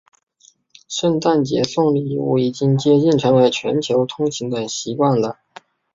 [0.87, 5.37] 圣诞节送礼物已经接近成为一个全球通行的习惯了。